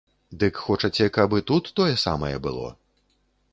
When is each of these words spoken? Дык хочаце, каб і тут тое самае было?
Дык 0.43 0.55
хочаце, 0.69 1.07
каб 1.17 1.35
і 1.41 1.43
тут 1.53 1.71
тое 1.79 1.91
самае 2.07 2.35
было? 2.47 2.67